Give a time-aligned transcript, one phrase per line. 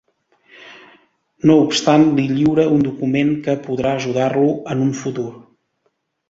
[1.49, 5.29] No obstant li lliura un document que podrà ajudar-lo en un futur.